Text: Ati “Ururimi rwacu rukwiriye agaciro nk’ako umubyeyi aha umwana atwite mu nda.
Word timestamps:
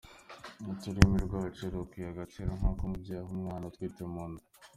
Ati 0.71 0.85
“Ururimi 0.87 1.19
rwacu 1.27 1.61
rukwiriye 1.73 2.09
agaciro 2.13 2.49
nk’ako 2.57 2.81
umubyeyi 2.85 3.21
aha 3.23 3.31
umwana 3.37 3.63
atwite 3.67 4.01
mu 4.13 4.23
nda. 4.31 4.43